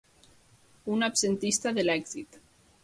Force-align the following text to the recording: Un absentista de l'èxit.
Un 0.95 1.07
absentista 1.09 1.77
de 1.79 1.87
l'èxit. 1.87 2.43